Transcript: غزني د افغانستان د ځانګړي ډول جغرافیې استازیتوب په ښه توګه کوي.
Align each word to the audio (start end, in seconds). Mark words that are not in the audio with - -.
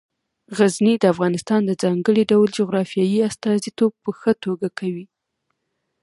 غزني 0.57 0.93
د 0.99 1.03
افغانستان 1.13 1.61
د 1.65 1.71
ځانګړي 1.83 2.23
ډول 2.31 2.49
جغرافیې 2.59 3.21
استازیتوب 3.29 3.91
په 4.03 4.09
ښه 4.19 4.31
توګه 4.43 4.67
کوي. 4.79 5.05